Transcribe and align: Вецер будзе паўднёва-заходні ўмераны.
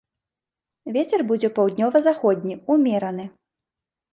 Вецер 0.95 1.19
будзе 1.31 1.49
паўднёва-заходні 1.59 2.59
ўмераны. 2.77 3.25